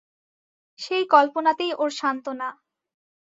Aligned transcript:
সেই 0.79 1.03
কল্পনাতেই 1.13 1.71
ওর 1.77 1.89
সান্ত্বনা। 1.99 2.47